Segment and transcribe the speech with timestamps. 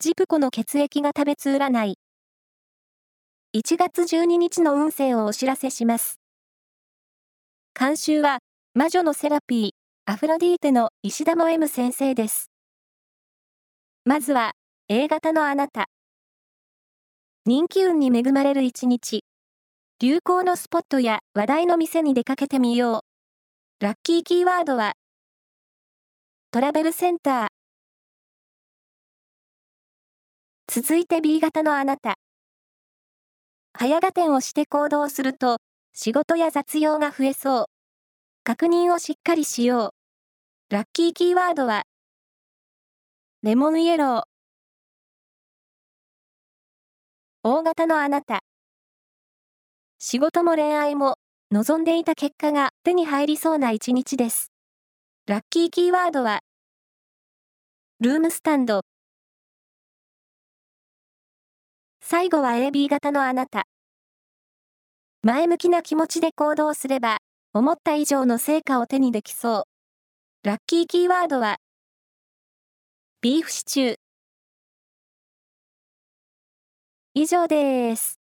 [0.00, 1.98] ジプコの血液が食べつ占い。
[3.52, 6.20] 1月12日の運勢をお知らせします。
[7.76, 8.38] 監修は、
[8.74, 9.70] 魔女のセラピー、
[10.06, 12.52] アフロディーテの石田も M 先生です。
[14.04, 14.52] まずは、
[14.86, 15.86] A 型のあなた。
[17.44, 19.24] 人気運に恵まれる一日。
[19.98, 23.02] 流行のスポットや話題の店に出かけてみよ
[23.80, 23.84] う。
[23.84, 24.92] ラッキーキーワードは、
[26.52, 27.57] トラベルセンター。
[30.80, 32.20] 続いて B 型のあなた。
[33.72, 35.56] 早合点をして行動すると、
[35.92, 37.64] 仕事や雑用が増えそう。
[38.44, 39.92] 確認をしっかりしよ
[40.70, 40.72] う。
[40.72, 41.82] ラッキーキーワードは、
[43.42, 44.22] レモンイエロー。
[47.42, 48.44] 大型のあなた。
[49.98, 51.16] 仕事も恋愛も、
[51.50, 54.52] 望んでいた結果が手に入りそうな一日です。
[55.26, 56.38] ラッキーキーワードは、
[57.98, 58.82] ルームスタンド。
[62.10, 63.66] 最後は AB 型のあなた。
[65.22, 67.18] 前向きな気持ちで行動すれば、
[67.52, 69.66] 思った以上の成果を手にできそ
[70.42, 70.48] う。
[70.48, 71.58] ラッキーキーワードは、
[73.20, 73.96] ビーフシチュー。
[77.12, 78.17] 以上です。